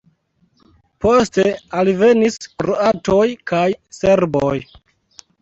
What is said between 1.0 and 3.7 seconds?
Poste alvenis kroatoj kaj